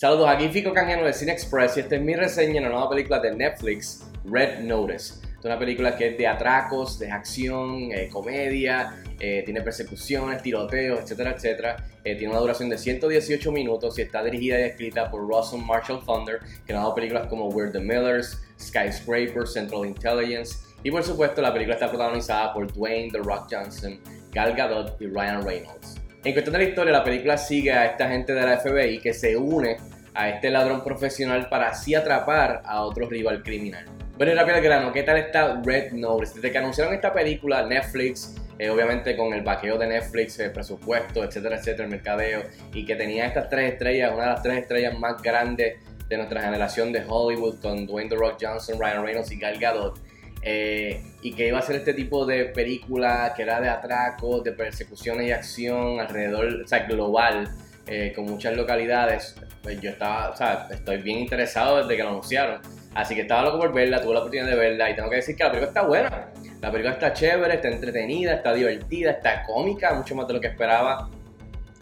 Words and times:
Saludos, 0.00 0.30
aquí 0.30 0.48
Fico 0.48 0.72
Canjano 0.72 1.04
de 1.04 1.12
Cine 1.12 1.32
Express 1.32 1.76
y 1.76 1.80
esta 1.80 1.96
es 1.96 2.00
mi 2.00 2.14
reseña 2.14 2.54
de 2.54 2.60
la 2.62 2.68
nueva 2.70 2.88
película 2.88 3.18
de 3.18 3.36
Netflix, 3.36 4.02
Red 4.24 4.60
Notice. 4.60 5.16
Es 5.38 5.44
una 5.44 5.58
película 5.58 5.94
que 5.94 6.08
es 6.08 6.16
de 6.16 6.26
atracos, 6.26 6.98
de 6.98 7.10
acción, 7.10 7.92
eh, 7.92 8.08
comedia, 8.10 8.96
eh, 9.20 9.42
tiene 9.44 9.60
persecuciones, 9.60 10.40
tiroteos, 10.40 11.00
etcétera, 11.00 11.32
etcétera. 11.32 11.76
Eh, 12.02 12.16
tiene 12.16 12.32
una 12.32 12.40
duración 12.40 12.70
de 12.70 12.78
118 12.78 13.52
minutos 13.52 13.98
y 13.98 14.00
está 14.00 14.24
dirigida 14.24 14.58
y 14.58 14.62
escrita 14.62 15.10
por 15.10 15.20
Russell 15.28 15.60
Marshall 15.60 16.02
Thunder, 16.06 16.38
que 16.66 16.72
ha 16.72 16.76
dado 16.76 16.94
películas 16.94 17.26
como 17.26 17.48
We're 17.50 17.70
the 17.70 17.78
Millers, 17.78 18.40
Skyscraper, 18.58 19.46
Central 19.46 19.84
Intelligence. 19.84 20.60
Y 20.82 20.90
por 20.90 21.04
supuesto, 21.04 21.42
la 21.42 21.52
película 21.52 21.74
está 21.74 21.90
protagonizada 21.90 22.54
por 22.54 22.72
Dwayne 22.72 23.10
The 23.12 23.18
Rock 23.18 23.48
Johnson, 23.50 24.00
Gal 24.32 24.54
Gadot 24.54 24.98
y 24.98 25.08
Ryan 25.08 25.44
Reynolds. 25.44 25.99
En 26.22 26.34
cuestión 26.34 26.52
de 26.52 26.58
la 26.58 26.68
historia, 26.68 26.92
la 26.92 27.02
película 27.02 27.38
sigue 27.38 27.72
a 27.72 27.86
esta 27.86 28.06
gente 28.06 28.34
de 28.34 28.42
la 28.42 28.58
FBI 28.58 28.98
que 28.98 29.14
se 29.14 29.38
une 29.38 29.78
a 30.12 30.28
este 30.28 30.50
ladrón 30.50 30.84
profesional 30.84 31.48
para 31.48 31.70
así 31.70 31.94
atrapar 31.94 32.60
a 32.66 32.82
otro 32.82 33.08
rival 33.08 33.42
criminal. 33.42 33.86
Bueno, 34.18 34.32
y 34.32 34.34
rápido 34.34 34.56
al 34.56 34.62
grano, 34.62 34.92
¿qué 34.92 35.02
tal 35.02 35.16
está 35.16 35.62
Red 35.64 35.92
Notice? 35.92 36.34
Desde 36.34 36.52
que 36.52 36.58
anunciaron 36.58 36.92
esta 36.92 37.10
película, 37.14 37.64
Netflix, 37.64 38.36
eh, 38.58 38.68
obviamente 38.68 39.16
con 39.16 39.32
el 39.32 39.40
vaqueo 39.40 39.78
de 39.78 39.86
Netflix, 39.86 40.38
el 40.40 40.52
presupuesto, 40.52 41.24
etcétera, 41.24 41.56
etcétera, 41.56 41.84
el 41.84 41.90
mercadeo, 41.90 42.42
y 42.74 42.84
que 42.84 42.96
tenía 42.96 43.24
estas 43.24 43.48
tres 43.48 43.72
estrellas, 43.72 44.12
una 44.12 44.24
de 44.24 44.30
las 44.32 44.42
tres 44.42 44.58
estrellas 44.58 44.98
más 44.98 45.22
grandes 45.22 45.78
de 46.06 46.16
nuestra 46.18 46.42
generación 46.42 46.92
de 46.92 47.02
Hollywood, 47.08 47.60
con 47.62 47.86
Dwayne 47.86 48.10
The 48.10 48.16
Rock 48.16 48.36
Johnson, 48.42 48.78
Ryan 48.78 49.02
Reynolds 49.02 49.32
y 49.32 49.38
Gal 49.38 49.58
Gadot, 49.58 49.98
eh, 50.42 51.02
y 51.22 51.32
que 51.32 51.48
iba 51.48 51.58
a 51.58 51.62
ser 51.62 51.76
este 51.76 51.94
tipo 51.94 52.24
de 52.24 52.46
película 52.46 53.32
que 53.36 53.42
era 53.42 53.60
de 53.60 53.68
atracos, 53.68 54.42
de 54.42 54.52
persecuciones 54.52 55.26
y 55.26 55.32
acción 55.32 56.00
alrededor, 56.00 56.62
o 56.64 56.66
sea, 56.66 56.86
global, 56.86 57.48
eh, 57.86 58.12
con 58.14 58.24
muchas 58.24 58.56
localidades, 58.56 59.34
pues 59.62 59.80
yo 59.80 59.90
estaba, 59.90 60.30
o 60.30 60.36
sea, 60.36 60.68
estoy 60.70 60.98
bien 60.98 61.18
interesado 61.18 61.78
desde 61.78 61.96
que 61.96 62.02
lo 62.02 62.10
anunciaron. 62.10 62.60
Así 62.94 63.14
que 63.14 63.22
estaba 63.22 63.42
loco 63.42 63.58
por 63.58 63.72
verla, 63.72 64.00
tuve 64.00 64.14
la 64.14 64.20
oportunidad 64.20 64.48
de 64.48 64.56
verla 64.56 64.90
y 64.90 64.96
tengo 64.96 65.10
que 65.10 65.16
decir 65.16 65.36
que 65.36 65.44
la 65.44 65.50
película 65.50 65.68
está 65.68 65.82
buena. 65.82 66.28
La 66.60 66.70
película 66.70 66.94
está 66.94 67.12
chévere, 67.12 67.54
está 67.54 67.68
entretenida, 67.68 68.34
está 68.34 68.52
divertida, 68.52 69.12
está 69.12 69.44
cómica, 69.44 69.94
mucho 69.94 70.14
más 70.14 70.26
de 70.26 70.34
lo 70.34 70.40
que 70.40 70.48
esperaba. 70.48 71.08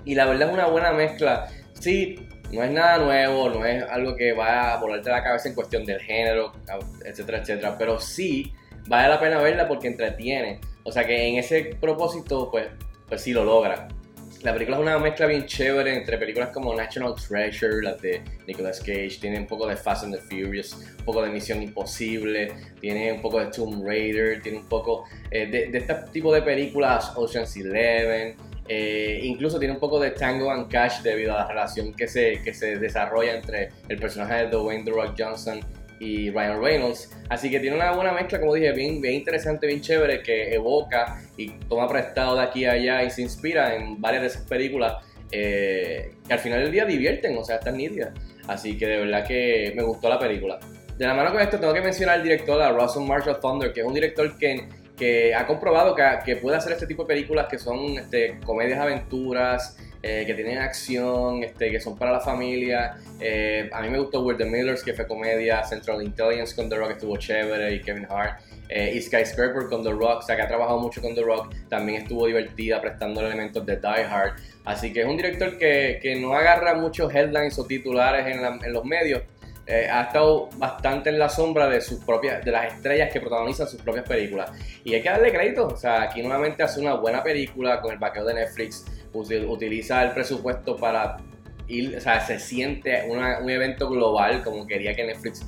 Y 0.05 0.15
la 0.15 0.27
verdad 0.27 0.49
es 0.49 0.55
una 0.55 0.67
buena 0.67 0.93
mezcla. 0.93 1.49
Sí, 1.75 2.28
no 2.53 2.63
es 2.63 2.71
nada 2.71 2.99
nuevo, 2.99 3.51
no 3.51 3.65
es 3.65 3.83
algo 3.85 4.17
que 4.17 4.33
va 4.33 4.73
a 4.75 4.77
volarte 4.79 5.11
la 5.11 5.23
cabeza 5.23 5.49
en 5.49 5.55
cuestión 5.55 5.85
del 5.85 6.01
género, 6.01 6.53
etcétera, 7.05 7.39
etcétera, 7.39 7.77
pero 7.79 8.01
sí 8.01 8.53
vale 8.87 9.09
la 9.09 9.21
pena 9.21 9.39
verla 9.39 9.69
porque 9.69 9.89
entretiene. 9.89 10.61
O 10.83 10.93
sea 10.93 11.07
que 11.07 11.29
en 11.29 11.37
ese 11.37 11.77
propósito, 11.81 12.51
pues, 12.51 12.67
pues 13.09 13.21
sí 13.21 13.33
lo 13.33 13.45
logra. 13.45 13.89
La 14.43 14.53
película 14.53 14.77
es 14.77 14.83
una 14.83 14.99
mezcla 14.99 15.27
bien 15.27 15.47
chévere 15.47 15.97
entre 15.97 16.17
películas 16.17 16.51
como 16.51 16.73
National 16.73 17.15
Treasure, 17.17 17.83
las 17.83 18.01
de 18.01 18.23
Nicolas 18.47 18.79
Cage, 18.79 19.19
tiene 19.21 19.41
un 19.41 19.49
poco 19.49 19.67
de 19.67 19.77
Fast 19.77 20.05
and 20.05 20.15
the 20.15 20.21
Furious, 20.21 20.75
un 21.01 21.05
poco 21.05 21.23
de 21.23 21.31
Misión 21.31 21.61
Imposible, 21.61 22.53
tiene 22.81 23.13
un 23.13 23.21
poco 23.21 23.41
de 23.41 23.47
Tomb 23.47 23.85
Raider, 23.85 24.41
tiene 24.41 24.59
un 24.59 24.69
poco 24.69 25.05
eh, 25.33 25.47
de, 25.47 25.67
de 25.67 25.79
este 25.79 25.95
tipo 26.13 26.33
de 26.33 26.43
películas, 26.43 27.13
Ocean's 27.17 27.57
Eleven, 27.57 28.37
eh, 28.69 29.21
incluso 29.23 29.59
tiene 29.59 29.75
un 29.75 29.81
poco 29.81 29.99
de 29.99 30.11
Tango 30.11 30.51
and 30.51 30.71
Cash 30.71 31.01
debido 31.03 31.33
a 31.35 31.39
la 31.39 31.49
relación 31.49 31.95
que 31.95 32.07
se, 32.07 32.43
que 32.43 32.53
se 32.53 32.79
desarrolla 32.79 33.35
entre 33.35 33.71
el 33.89 33.99
personaje 33.99 34.45
de 34.45 34.51
Dwayne 34.51 34.85
The 34.85 34.91
Rock 34.91 35.15
Johnson 35.19 35.61
y 36.01 36.31
Ryan 36.31 36.63
Reynolds. 36.63 37.11
Así 37.29 37.51
que 37.51 37.61
tiene 37.61 37.77
una 37.77 37.93
buena 37.93 38.13
mezcla, 38.13 38.39
como 38.41 38.55
dije, 38.55 38.73
bien, 38.73 39.05
interesante, 39.05 39.67
bien 39.67 39.81
chévere, 39.81 40.23
que 40.23 40.55
evoca 40.55 41.23
y 41.37 41.51
toma 41.69 41.89
prestado 41.89 42.37
de 42.37 42.43
aquí 42.43 42.65
a 42.65 42.73
allá 42.73 43.03
y 43.03 43.11
se 43.11 43.23
inspira 43.23 43.75
en 43.75 44.01
varias 44.01 44.23
de 44.23 44.29
esas 44.29 44.43
películas 44.43 44.97
eh, 45.33 46.13
que 46.27 46.33
al 46.33 46.39
final 46.39 46.63
del 46.63 46.73
día 46.73 46.85
divierten, 46.85 47.37
o 47.37 47.45
sea, 47.45 47.57
están 47.57 47.77
nítidas. 47.77 48.13
Así 48.47 48.79
que 48.79 48.87
de 48.87 48.99
verdad 48.99 49.27
que 49.27 49.73
me 49.77 49.83
gustó 49.83 50.09
la 50.09 50.19
película. 50.19 50.59
De 50.97 51.07
la 51.07 51.15
mano 51.15 51.31
con 51.31 51.41
esto 51.41 51.61
tengo 51.61 51.73
que 51.73 51.81
mencionar 51.81 52.17
al 52.17 52.23
director, 52.23 52.61
a 52.61 52.73
Russell 52.73 53.05
Marshall 53.05 53.39
Thunder, 53.41 53.73
que 53.73 53.81
es 53.81 53.87
un 53.87 53.95
director 53.95 54.37
que 54.37 54.69
que 54.99 55.35
ha 55.35 55.47
comprobado 55.47 55.95
que, 56.25 56.37
puede 56.37 56.57
hacer 56.57 56.73
este 56.73 56.87
tipo 56.87 57.05
de 57.05 57.09
películas 57.09 57.47
que 57.49 57.59
son 57.59 57.99
este, 57.99 58.39
comedias 58.45 58.81
aventuras, 58.81 59.79
eh, 60.03 60.25
que 60.27 60.35
tienen 60.35 60.59
acción, 60.59 61.43
este, 61.43 61.71
que 61.71 61.81
son 61.81 61.97
para 61.97 62.13
la 62.13 62.21
familia. 62.21 62.97
Eh, 63.21 63.71
a 63.73 63.81
mí 63.83 63.91
me 63.91 63.99
gustó 63.99 64.23
We're 64.23 64.37
the 64.37 64.49
Millers, 64.49 64.83
que 64.83 64.93
fue 64.93 65.07
comedia, 65.07 65.65
Central 65.65 66.03
Intelligence 66.03 66.55
con 66.55 66.69
The 66.69 66.77
Rock 66.77 66.91
estuvo 66.93 67.17
chévere, 67.17 67.75
y 67.75 67.81
Kevin 67.81 68.07
Hart. 68.11 68.41
Eh, 68.69 68.93
y 68.95 69.01
Skyscraper 69.01 69.69
con 69.69 69.83
The 69.83 69.91
Rock, 69.91 70.19
o 70.19 70.23
sea 70.23 70.37
que 70.37 70.43
ha 70.43 70.49
trabajado 70.49 70.79
mucho 70.79 71.01
con 71.01 71.15
The 71.15 71.23
Rock, 71.23 71.55
también 71.71 72.03
estuvo 72.03 72.27
divertida 72.27 72.81
prestando 72.83 73.21
elementos 73.23 73.65
de 73.65 73.77
Die 73.77 74.05
Hard. 74.05 74.35
Así 74.65 74.93
que 74.93 75.01
es 75.01 75.07
un 75.07 75.17
director 75.17 75.57
que, 75.57 75.99
que 76.03 76.17
no 76.17 76.35
agarra 76.35 76.75
muchos 76.75 77.13
headlines 77.15 77.59
o 77.59 77.65
titulares 77.65 78.27
en, 78.27 78.45
en 78.45 78.73
los 78.73 78.85
medios, 78.85 79.23
eh, 79.71 79.87
ha 79.87 80.05
estado 80.05 80.49
bastante 80.57 81.11
en 81.11 81.19
la 81.19 81.29
sombra 81.29 81.69
de 81.69 81.83
sus 81.83 82.03
propias, 82.03 82.43
de 82.43 82.51
las 82.51 82.73
estrellas 82.73 83.13
que 83.13 83.21
protagonizan 83.21 83.69
sus 83.69 83.83
propias 83.83 84.09
películas. 84.09 84.51
Y 84.83 84.95
hay 84.95 85.03
que 85.03 85.11
darle 85.11 85.31
crédito, 85.31 85.67
o 85.67 85.77
sea, 85.77 86.03
aquí 86.03 86.23
nuevamente 86.23 86.63
hace 86.63 86.81
una 86.81 86.95
buena 86.95 87.23
película 87.23 87.83
con 87.83 87.93
el 87.93 87.99
vaqueo 87.99 88.25
de 88.25 88.33
Netflix, 88.33 88.87
utiliza 89.13 90.03
el 90.03 90.13
presupuesto 90.13 90.77
para 90.77 91.19
ir, 91.67 91.97
o 91.97 92.01
sea, 92.01 92.21
se 92.21 92.39
siente 92.39 93.07
un 93.09 93.51
evento 93.51 93.91
global 93.91 94.43
como 94.43 94.67
quería 94.67 94.95
que 94.95 95.05
Netflix, 95.05 95.45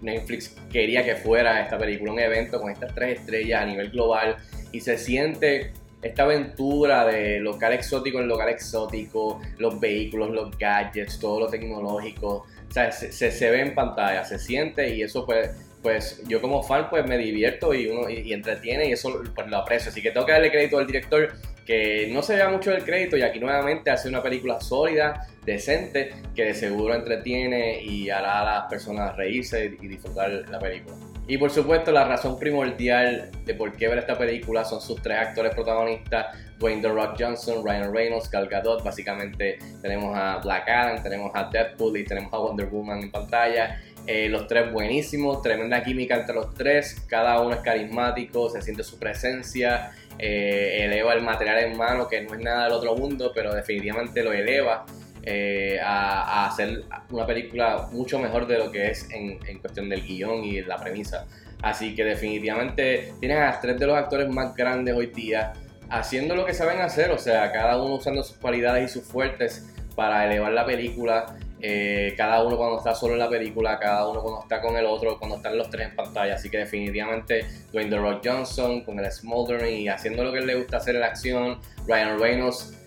Netflix 0.00 0.56
quería 0.70 1.04
que 1.04 1.16
fuera 1.16 1.60
esta 1.60 1.76
película, 1.76 2.12
un 2.12 2.20
evento 2.20 2.60
con 2.60 2.70
estas 2.70 2.94
tres 2.94 3.18
estrellas 3.18 3.62
a 3.62 3.66
nivel 3.66 3.90
global 3.90 4.36
y 4.70 4.80
se 4.80 4.96
siente 4.96 5.72
esta 6.04 6.24
aventura 6.24 7.06
de 7.06 7.40
local 7.40 7.72
exótico 7.72 8.20
en 8.20 8.28
local 8.28 8.50
exótico, 8.50 9.40
los 9.58 9.80
vehículos, 9.80 10.30
los 10.30 10.56
gadgets, 10.58 11.18
todo 11.18 11.40
lo 11.40 11.46
tecnológico, 11.48 12.46
o 12.68 12.72
sea, 12.72 12.92
se, 12.92 13.10
se, 13.12 13.50
ve 13.50 13.60
en 13.60 13.74
pantalla, 13.74 14.24
se 14.24 14.38
siente 14.38 14.94
y 14.94 15.02
eso 15.02 15.24
pues, 15.24 15.50
pues 15.82 16.22
yo 16.28 16.40
como 16.42 16.62
fan 16.62 16.90
pues 16.90 17.06
me 17.06 17.16
divierto 17.16 17.72
y 17.72 17.86
uno 17.86 18.10
y, 18.10 18.32
entretiene 18.32 18.88
y 18.88 18.92
eso 18.92 19.22
pues 19.34 19.48
lo 19.48 19.56
aprecio. 19.56 19.90
Así 19.90 20.02
que 20.02 20.10
tengo 20.10 20.26
que 20.26 20.32
darle 20.32 20.50
crédito 20.50 20.78
al 20.78 20.86
director 20.86 21.32
que 21.64 22.10
no 22.12 22.22
se 22.22 22.36
vea 22.36 22.50
mucho 22.50 22.70
del 22.70 22.84
crédito 22.84 23.16
y 23.16 23.22
aquí 23.22 23.40
nuevamente 23.40 23.90
hace 23.90 24.08
una 24.08 24.22
película 24.22 24.60
sólida, 24.60 25.26
decente, 25.44 26.12
que 26.34 26.44
de 26.44 26.54
seguro 26.54 26.94
entretiene 26.94 27.82
y 27.82 28.10
hará 28.10 28.40
a 28.40 28.44
las 28.44 28.64
personas 28.64 29.16
reírse 29.16 29.76
y 29.80 29.88
disfrutar 29.88 30.30
la 30.50 30.58
película. 30.58 30.96
Y 31.26 31.38
por 31.38 31.50
supuesto, 31.50 31.90
la 31.90 32.04
razón 32.04 32.38
primordial 32.38 33.30
de 33.46 33.54
por 33.54 33.72
qué 33.72 33.88
ver 33.88 33.98
esta 33.98 34.18
película 34.18 34.62
son 34.64 34.80
sus 34.82 35.00
tres 35.00 35.18
actores 35.18 35.54
protagonistas: 35.54 36.36
Dwayne 36.58 36.82
The 36.82 36.88
Rock 36.88 37.16
Johnson, 37.18 37.64
Ryan 37.64 37.94
Reynolds, 37.94 38.30
Gal 38.30 38.46
Gadot. 38.46 38.84
Básicamente, 38.84 39.58
tenemos 39.80 40.14
a 40.14 40.36
Black 40.38 40.68
Adam, 40.68 41.02
tenemos 41.02 41.32
a 41.34 41.44
Deadpool 41.44 41.96
y 41.96 42.04
tenemos 42.04 42.32
a 42.32 42.38
Wonder 42.38 42.66
Woman 42.66 43.04
en 43.04 43.10
pantalla. 43.10 43.80
Eh, 44.06 44.28
los 44.28 44.46
tres 44.46 44.70
buenísimos, 44.70 45.40
tremenda 45.40 45.82
química 45.82 46.16
entre 46.16 46.34
los 46.34 46.52
tres. 46.52 47.02
Cada 47.08 47.40
uno 47.40 47.54
es 47.54 47.60
carismático, 47.60 48.50
se 48.50 48.60
siente 48.60 48.84
su 48.84 48.98
presencia, 48.98 49.92
eh, 50.18 50.84
eleva 50.84 51.14
el 51.14 51.22
material 51.22 51.60
en 51.60 51.78
mano, 51.78 52.06
que 52.06 52.20
no 52.20 52.34
es 52.34 52.40
nada 52.40 52.64
del 52.64 52.74
otro 52.74 52.94
mundo, 52.96 53.32
pero 53.34 53.54
definitivamente 53.54 54.22
lo 54.22 54.34
eleva. 54.34 54.84
Eh, 55.26 55.78
a, 55.82 56.46
hacer 56.46 56.84
una 57.08 57.26
película 57.26 57.88
mucho 57.92 58.18
mejor 58.18 58.46
de 58.46 58.58
lo 58.58 58.70
que 58.70 58.90
es 58.90 59.08
en, 59.10 59.38
cuestión 59.58 59.88
del 59.88 60.02
guion 60.02 60.44
y 60.44 60.60
la 60.62 60.76
premisa. 60.76 61.26
Así 61.62 61.94
que 61.94 62.04
definitivamente 62.04 63.14
tienes 63.20 63.38
a 63.38 63.58
tres 63.58 63.78
de 63.78 63.86
los 63.86 63.96
actores 63.96 64.28
más 64.28 64.54
grandes 64.54 64.94
hoy 64.94 65.06
día 65.06 65.54
haciendo 65.88 66.34
lo 66.34 66.44
que 66.44 66.52
saben 66.52 66.80
hacer, 66.80 67.10
o 67.10 67.18
sea, 67.18 67.52
cada 67.52 67.82
uno 67.82 67.94
usando 67.94 68.22
sus 68.22 68.36
cualidades 68.36 68.90
y 68.90 68.92
sus 68.92 69.04
fuertes 69.04 69.66
para 69.96 70.26
elevar 70.26 70.52
la 70.52 70.66
película. 70.66 71.36
Eh, 71.66 72.12
cada 72.18 72.42
uno 72.44 72.58
cuando 72.58 72.76
está 72.76 72.94
solo 72.94 73.14
en 73.14 73.20
la 73.20 73.30
película, 73.30 73.78
cada 73.78 74.06
uno 74.06 74.20
cuando 74.20 74.42
está 74.42 74.60
con 74.60 74.76
el 74.76 74.84
otro, 74.84 75.18
cuando 75.18 75.36
están 75.36 75.56
los 75.56 75.70
tres 75.70 75.88
en 75.88 75.96
pantalla. 75.96 76.34
Así 76.34 76.50
que 76.50 76.58
definitivamente 76.58 77.46
Dwayne 77.72 77.88
The 77.88 77.96
Rock 77.96 78.20
Johnson 78.22 78.84
con 78.84 78.98
el 78.98 79.10
Smoldering 79.10 79.78
y 79.78 79.88
haciendo 79.88 80.24
lo 80.24 80.32
que 80.32 80.42
le 80.42 80.56
gusta 80.56 80.76
hacer 80.76 80.96
en 80.96 81.00
la 81.00 81.06
acción. 81.06 81.60
Ryan 81.86 82.18
Reynolds 82.18 82.83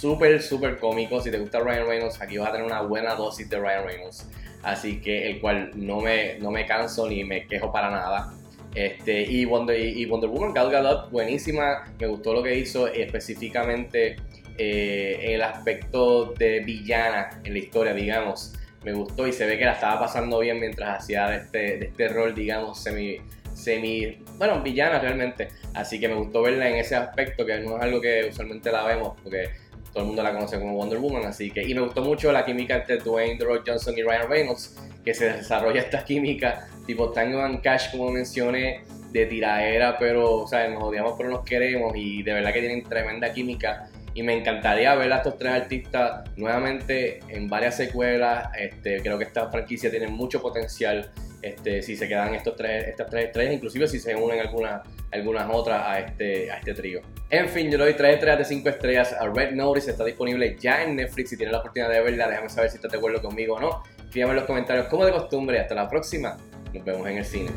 súper, 0.00 0.42
súper 0.42 0.78
cómico. 0.78 1.20
Si 1.20 1.30
te 1.30 1.38
gusta 1.38 1.60
Ryan 1.60 1.86
Reynolds, 1.86 2.20
aquí 2.20 2.38
vas 2.38 2.48
a 2.48 2.52
tener 2.52 2.66
una 2.66 2.82
buena 2.82 3.14
dosis 3.14 3.48
de 3.48 3.58
Ryan 3.58 3.84
Reynolds. 3.84 4.28
Así 4.62 5.00
que 5.00 5.30
el 5.30 5.40
cual 5.40 5.70
no 5.74 6.00
me, 6.00 6.38
no 6.38 6.50
me 6.50 6.66
canso 6.66 7.08
ni 7.08 7.24
me 7.24 7.46
quejo 7.46 7.72
para 7.72 7.90
nada. 7.90 8.32
Este, 8.74 9.22
y, 9.22 9.44
Wonder, 9.44 9.78
y 9.78 10.04
Wonder 10.06 10.30
Woman, 10.30 10.52
Gal 10.52 10.70
Gadot, 10.70 11.10
buenísima. 11.10 11.84
Me 11.98 12.06
gustó 12.06 12.32
lo 12.32 12.42
que 12.42 12.56
hizo 12.56 12.86
específicamente 12.88 14.16
eh, 14.56 15.34
el 15.34 15.42
aspecto 15.42 16.34
de 16.34 16.60
villana 16.60 17.40
en 17.44 17.52
la 17.52 17.58
historia, 17.58 17.94
digamos. 17.94 18.54
Me 18.84 18.92
gustó 18.92 19.26
y 19.26 19.32
se 19.32 19.46
ve 19.46 19.58
que 19.58 19.64
la 19.64 19.72
estaba 19.72 20.00
pasando 20.00 20.38
bien 20.38 20.60
mientras 20.60 21.02
hacía 21.02 21.28
de 21.28 21.36
este, 21.38 21.84
este 21.86 22.08
rol, 22.08 22.34
digamos, 22.34 22.80
semi, 22.80 23.18
semi, 23.54 24.18
bueno, 24.36 24.62
villana 24.62 24.98
realmente. 25.00 25.48
Así 25.74 25.98
que 25.98 26.08
me 26.08 26.14
gustó 26.14 26.42
verla 26.42 26.68
en 26.68 26.76
ese 26.76 26.94
aspecto, 26.94 27.44
que 27.44 27.58
no 27.58 27.76
es 27.76 27.82
algo 27.82 28.00
que 28.00 28.26
usualmente 28.30 28.70
la 28.70 28.84
vemos, 28.84 29.14
porque 29.22 29.50
todo 29.98 30.04
el 30.04 30.06
mundo 30.06 30.22
la 30.22 30.32
conoce 30.32 30.60
como 30.60 30.74
Wonder 30.74 30.98
Woman, 30.98 31.26
así 31.26 31.50
que, 31.50 31.60
y 31.66 31.74
me 31.74 31.80
gustó 31.80 32.02
mucho 32.02 32.30
la 32.30 32.44
química 32.44 32.76
entre 32.76 32.98
Dwayne 32.98 33.36
The 33.36 33.44
Rock 33.44 33.64
Johnson 33.66 33.98
y 33.98 34.02
Ryan 34.02 34.30
Reynolds, 34.30 34.76
que 35.04 35.12
se 35.12 35.32
desarrolla 35.32 35.80
esta 35.80 36.04
química 36.04 36.68
tipo 36.86 37.10
Tango 37.10 37.42
and 37.42 37.60
Cash, 37.62 37.90
como 37.90 38.12
mencioné, 38.12 38.84
de 39.10 39.26
tiraera, 39.26 39.98
pero, 39.98 40.42
o 40.42 40.46
sea, 40.46 40.68
nos 40.68 40.84
odiamos 40.84 41.14
pero 41.18 41.30
nos 41.30 41.44
queremos 41.44 41.96
y 41.96 42.22
de 42.22 42.32
verdad 42.32 42.52
que 42.52 42.60
tienen 42.60 42.84
tremenda 42.84 43.32
química 43.32 43.88
y 44.14 44.22
me 44.22 44.38
encantaría 44.38 44.94
ver 44.94 45.12
a 45.12 45.16
estos 45.16 45.36
tres 45.36 45.52
artistas 45.52 46.30
nuevamente 46.36 47.18
en 47.28 47.48
varias 47.48 47.76
secuelas. 47.76 48.50
Este, 48.56 49.00
creo 49.00 49.18
que 49.18 49.24
esta 49.24 49.50
franquicia 49.50 49.90
tiene 49.90 50.06
mucho 50.06 50.40
potencial 50.40 51.10
este, 51.42 51.82
si 51.82 51.96
se 51.96 52.06
quedan 52.06 52.34
estos 52.34 52.54
tres, 52.54 52.86
estas 52.86 53.10
tres 53.10 53.26
estrellas, 53.26 53.54
inclusive 53.54 53.88
si 53.88 53.98
se 53.98 54.14
unen 54.14 54.38
algunas, 54.38 54.82
algunas 55.12 55.48
otras 55.52 55.82
a 55.84 56.00
este, 56.00 56.50
a 56.50 56.58
este 56.58 56.74
trío. 56.74 57.00
En 57.30 57.48
fin, 57.48 57.70
yo 57.70 57.78
le 57.78 57.84
doy 57.84 57.94
3 57.94 58.14
estrellas 58.14 58.38
de 58.38 58.44
5 58.44 58.68
estrellas 58.68 59.12
a 59.12 59.26
Red 59.28 59.52
Notice, 59.52 59.90
está 59.90 60.04
disponible 60.04 60.56
ya 60.58 60.82
en 60.82 60.96
Netflix, 60.96 61.30
si 61.30 61.36
tienes 61.36 61.52
la 61.52 61.58
oportunidad 61.58 61.90
de 61.90 62.00
verla, 62.00 62.28
déjame 62.28 62.48
saber 62.48 62.70
si 62.70 62.76
estás 62.76 62.92
de 62.92 62.98
acuerdo 62.98 63.20
conmigo 63.20 63.56
o 63.56 63.60
no. 63.60 63.82
Escríbame 63.98 64.32
en 64.32 64.36
los 64.36 64.44
comentarios 64.46 64.86
como 64.86 65.04
de 65.04 65.12
costumbre, 65.12 65.60
hasta 65.60 65.74
la 65.74 65.88
próxima, 65.88 66.36
nos 66.72 66.84
vemos 66.84 67.06
en 67.08 67.18
el 67.18 67.24
cine. 67.24 67.50